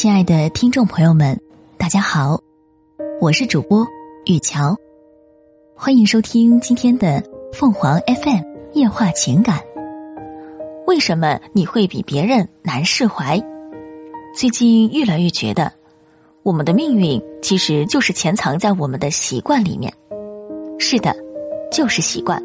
[0.00, 1.40] 亲爱的听众朋友们，
[1.76, 2.40] 大家好，
[3.20, 3.84] 我是主播
[4.26, 4.76] 雨乔，
[5.74, 7.20] 欢迎收听今天的
[7.52, 9.58] 凤凰 FM 夜话情感。
[10.86, 13.42] 为什么你会比别人难释怀？
[14.36, 15.72] 最近越来越觉得，
[16.44, 19.92] 我们的命运其实就是潜藏在我们的习惯里面。
[20.78, 21.12] 是的，
[21.72, 22.40] 就是习惯，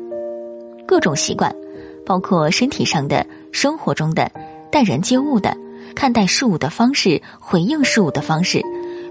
[0.87, 1.55] 各种习惯，
[2.03, 4.31] 包括身体上的、生活中的、
[4.71, 5.55] 待人接物的。
[5.95, 8.61] 看待事物的方式，回应事物的方式，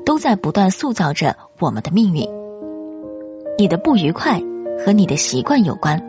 [0.05, 2.29] 都在不断塑造着我们的命运。
[3.59, 4.41] 你的不愉快
[4.85, 6.03] 和你的习惯有关。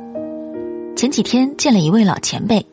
[0.96, 2.66] 前几天见了一位老前辈，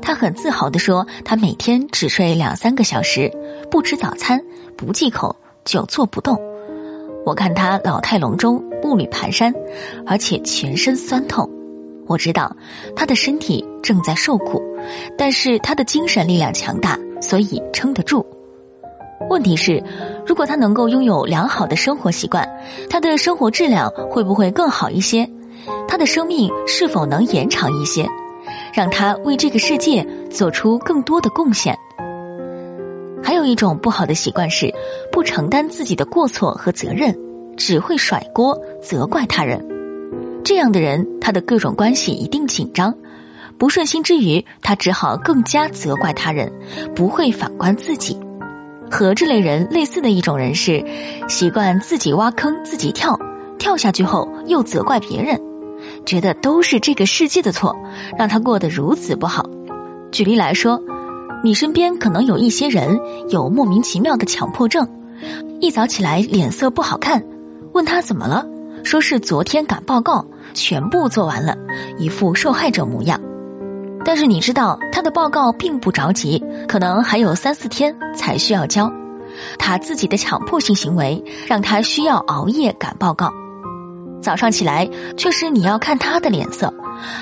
[0.00, 3.30] 他很自豪地说，他每天只睡两三个小时，
[3.70, 4.40] 不吃早餐，
[4.76, 6.40] 不忌口，久坐不动。
[7.26, 9.54] 我看他老态龙钟，步履蹒跚，
[10.06, 11.50] 而且全身酸痛。
[12.06, 12.54] 我知道
[12.94, 14.62] 他的身体正在受苦，
[15.16, 16.98] 但是他的精神力量强大。
[17.24, 18.24] 所以撑得住。
[19.30, 19.82] 问题是，
[20.26, 22.46] 如果他能够拥有良好的生活习惯，
[22.90, 25.26] 他的生活质量会不会更好一些？
[25.88, 28.06] 他的生命是否能延长一些，
[28.74, 31.74] 让他为这个世界做出更多的贡献？
[33.22, 34.70] 还有一种不好的习惯是，
[35.10, 37.16] 不承担自己的过错和责任，
[37.56, 39.66] 只会甩锅责怪他人。
[40.44, 42.94] 这样的人，他的各种关系一定紧张。
[43.58, 46.52] 不顺心之余，他只好更加责怪他人，
[46.94, 48.18] 不会反观自己。
[48.90, 50.84] 和这类人类似的一种人是，
[51.28, 53.18] 习惯自己挖坑自己跳，
[53.58, 55.40] 跳下去后又责怪别人，
[56.04, 57.74] 觉得都是这个世界的错，
[58.18, 59.48] 让他过得如此不好。
[60.12, 60.80] 举例来说，
[61.42, 64.86] 你身边可能有一些人有莫名其妙的强迫症，
[65.60, 67.24] 一早起来脸色不好看，
[67.72, 68.46] 问他怎么了，
[68.84, 71.56] 说是昨天赶报告全部做完了，
[71.98, 73.20] 一副受害者模样。
[74.04, 78.92] 但是你知道，他的报告并不着急，可能还有三四天才需要交。
[79.58, 83.32] 他自己的强迫性行为让他需要熬夜赶报告。
[84.22, 86.72] 早上起来却是你要看他的脸色，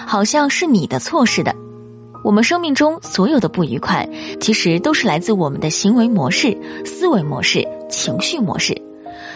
[0.07, 1.55] 好像是你的错似的。
[2.23, 4.09] 我们生命中所有的不愉快，
[4.41, 8.81] 其实都是来自我们的行为模式、思维模式、情绪模式，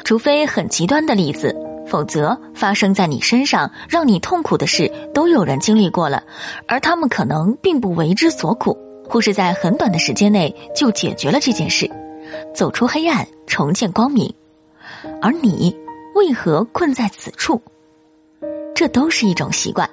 [0.05, 1.57] 除非很极端的例子。
[1.87, 6.23] 否则，发生在你身上让你痛苦的事，都有人经历过了，
[6.67, 8.77] 而他们可能并不为之所苦，
[9.09, 11.91] 或是在很短的时间内就解决了这件事，
[12.55, 14.33] 走出黑暗，重见光明。
[15.23, 15.75] 而你
[16.15, 17.63] 为何困在此处？
[18.75, 19.89] 这都是一种习惯，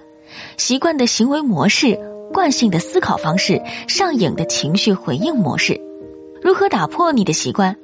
[0.58, 1.98] 习惯的行为模式、
[2.34, 5.80] 惯性的思考方式、上瘾的情绪回应模式。
[6.42, 7.76] 如何打破你的习惯？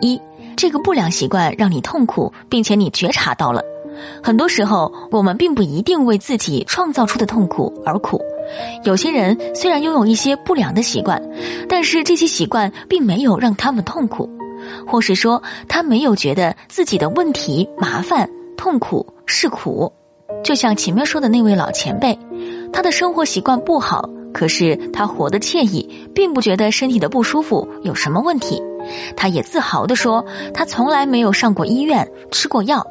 [0.00, 0.20] 一。
[0.56, 3.62] 这个不良习惯让你痛苦，并且你觉察到了。
[4.22, 8.20] 很多时候，我们并不一定为自己创造出的痛苦而苦。
[8.84, 11.22] 有些人虽然拥有一些不良的习惯，
[11.68, 14.28] 但是这些习惯并没有让他们痛苦，
[14.86, 19.92] 或是说他没有觉得自己的问题、麻烦、痛苦是苦。
[20.42, 22.18] 就像前面说的那位老前辈，
[22.72, 28.62] 他的生活习惯不好，可是他活得惬意，并不觉得身体的不舒服有什么问题。
[29.16, 30.24] 他也自豪地说
[30.54, 32.86] ：“他从来没有上过医院，吃过药，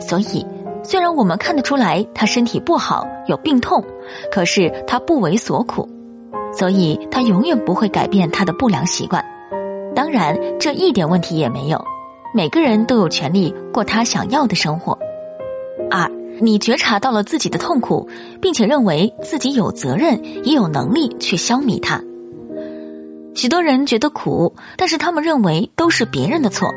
[0.00, 0.46] 所以
[0.82, 3.84] 虽然我们看得出来他身体不好，有病痛，
[4.30, 5.88] 可是他不为所苦，
[6.52, 9.24] 所以他永远不会改变他的不良习惯。
[9.94, 11.84] 当然，这一点问题也没有。
[12.34, 14.98] 每个人都有权利过他想要的生活。
[15.90, 16.10] 二，
[16.40, 18.08] 你觉察到了自己的痛苦，
[18.40, 22.02] 并且认为自己有责任也有能力去消弭它。”
[23.34, 26.72] 许多人觉得苦，但是他们认为都是别人的错。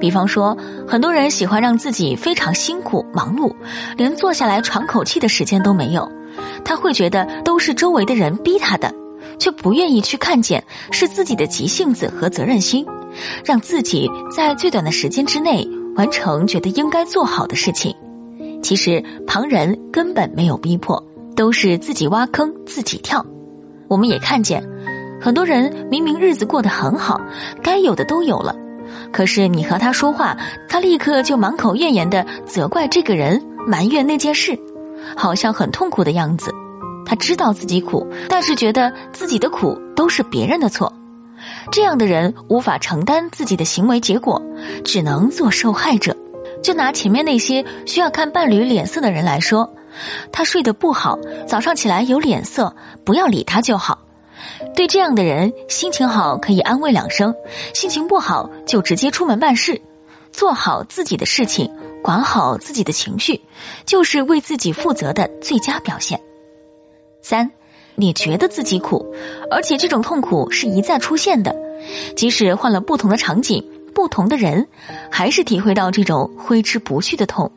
[0.00, 3.54] 比方说，很多人喜欢让自己非常辛苦、忙碌，
[3.96, 6.10] 连坐下来喘口气的时间都没有。
[6.64, 8.92] 他会觉得都是周围的人逼他的，
[9.38, 12.84] 却不愿意去看见是自己的急性子和责任心，
[13.44, 17.94] 让自己在最短的时间之内完成觉得应该做好的事情。
[18.62, 21.02] 其实旁人根本没有逼迫，
[21.36, 23.24] 都是自己挖坑自己跳。
[23.88, 24.62] 我们也看见。
[25.20, 27.20] 很多人明明日子过得很好，
[27.62, 28.54] 该有的都有了，
[29.12, 30.36] 可是你和他说话，
[30.68, 34.58] 他立刻就满口怨言的责怪这个人，埋怨那件事，
[35.16, 36.52] 好像很痛苦的样子。
[37.04, 40.92] 他知道自己苦，但是觉得自己的苦都是别人的错。
[41.70, 44.42] 这样的人无法承担自己的行为结果，
[44.84, 46.16] 只能做受害者。
[46.62, 49.72] 就拿前面那些需要看伴侣脸色的人来说，
[50.32, 52.74] 他睡得不好，早上起来有脸色，
[53.04, 53.98] 不要理他就好。
[54.74, 57.34] 对这样的人，心情好可以安慰两声，
[57.74, 59.80] 心情不好就直接出门办事，
[60.32, 61.70] 做好自己的事情，
[62.02, 63.40] 管好自己的情绪，
[63.84, 66.20] 就是为自己负责的最佳表现。
[67.22, 67.50] 三，
[67.94, 69.14] 你觉得自己苦，
[69.50, 71.54] 而且这种痛苦是一再出现的，
[72.14, 74.68] 即使换了不同的场景、不同的人，
[75.10, 77.50] 还是体会到这种挥之不去的痛。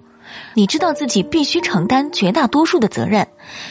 [0.54, 3.28] 你知道自己必须承担绝大多数的责任，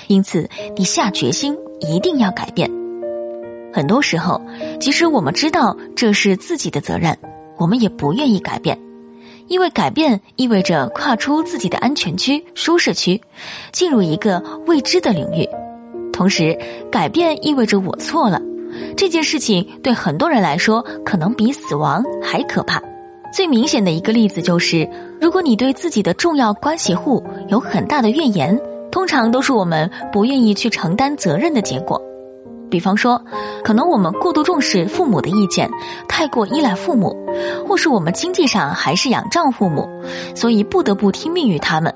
[0.08, 2.77] 因此你下决心一定要改变。
[3.72, 4.40] 很多时候，
[4.80, 7.16] 即使我们知道这是自己的责任，
[7.56, 8.78] 我们也不愿意改变，
[9.46, 13.20] 因为改变意味着跨出自己的安全区、舒适区，
[13.72, 15.48] 进入一个未知的领域。
[16.12, 16.58] 同时，
[16.90, 18.40] 改变意味着我错了。
[18.96, 22.82] 这件事情对很多人来说，可能比死亡还可怕。
[23.32, 24.88] 最明显的一个例子就是，
[25.20, 28.58] 如果你对自己的重要关系户有很大的怨言，
[28.90, 32.02] 通常都是我们不愿意去承担责任的结果。
[32.70, 33.22] 比方说，
[33.64, 35.70] 可能我们过度重视父母的意见，
[36.08, 37.16] 太过依赖父母，
[37.66, 39.88] 或是我们经济上还是仰仗父母，
[40.34, 41.94] 所以不得不听命于他们，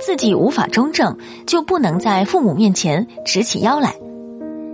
[0.00, 1.16] 自己无法中正，
[1.46, 3.94] 就不能在父母面前直起腰来。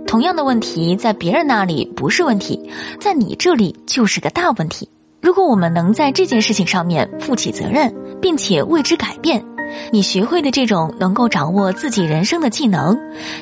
[0.07, 2.69] 同样的问题在别人那里不是问题，
[2.99, 4.89] 在你这里就是个大问题。
[5.21, 9.45] 如果我们能在这件事情上面负起责任，并且为之改变。
[9.91, 12.97] 你学会的这种能够掌握自己人生的技能，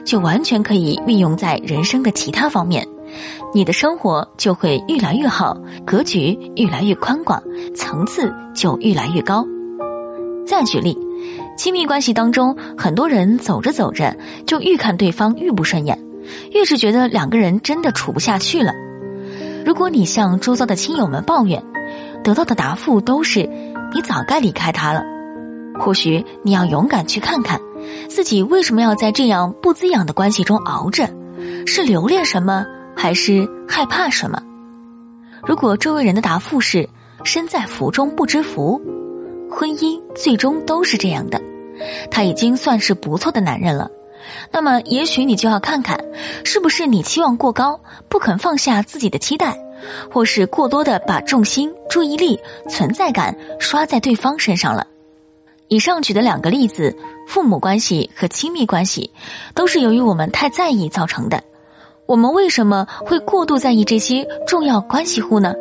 [0.05, 2.87] 就完全可以运用在人生的其他方面，
[3.53, 7.41] 你的生活就会越来越好，格局越来越宽广，
[7.75, 9.45] 层次就越来越高。
[10.45, 10.97] 再举例，
[11.57, 14.15] 亲密关系当中，很多人走着走着
[14.45, 15.99] 就愈看对方愈不顺眼，
[16.53, 18.71] 越是觉得两个人真的处不下去了。
[19.65, 21.61] 如果你向周遭的亲友们抱怨，
[22.23, 23.41] 得到的答复都是
[23.93, 25.03] “你早该离开他了”。
[25.79, 27.59] 或许你要勇敢去看看，
[28.09, 31.09] 自己为什么要在这样不滋养的关系中熬着？
[31.65, 32.65] 是留恋什么，
[32.95, 34.41] 还是害怕什么？
[35.45, 36.89] 如果周围人的答复是
[37.23, 38.81] “身在福中不知福”，
[39.49, 41.41] 婚姻最终都是这样的。
[42.09, 43.89] 他已经算是不错的男人了，
[44.51, 45.97] 那么也许你就要看看，
[46.43, 49.55] 是不是你期望过高，不肯放下自己的期待，
[50.11, 52.37] 或是过多的把重心、注意力、
[52.67, 54.87] 存在感刷在对方身上了。
[55.69, 56.95] 以上举的两个例子，
[57.27, 59.11] 父母关系和亲密关系，
[59.53, 61.43] 都是由于我们太在意造成的。
[62.05, 65.53] 我们为什么会过度在意这些重要关系户呢？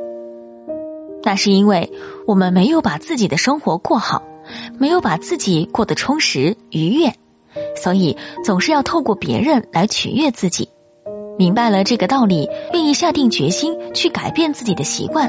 [1.25, 1.91] 那是因为
[2.25, 4.23] 我们没有把自己的生活过好，
[4.79, 7.13] 没有把自己过得充实愉悦，
[7.75, 10.69] 所以总是要透过别人来取悦自己。
[11.37, 15.29] 明白了这个道理，愿意下定决心去改变自己的习惯，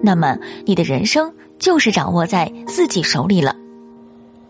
[0.00, 3.56] 那么你的人生就是掌握在自己手里了。